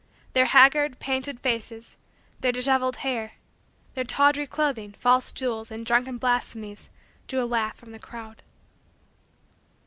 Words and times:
Their 0.33 0.45
haggard, 0.47 0.97
painted, 0.97 1.39
faces, 1.41 1.95
their 2.39 2.51
disheveled 2.51 2.95
hair, 3.05 3.33
their 3.93 4.03
tawdry 4.03 4.47
clothing, 4.47 4.93
false 4.97 5.31
jewels, 5.31 5.69
and 5.69 5.85
drunken 5.85 6.17
blasphemies, 6.17 6.89
drew 7.27 7.43
a 7.43 7.45
laugh 7.45 7.75
from 7.77 7.91
the 7.91 7.99
crowd. 7.99 8.41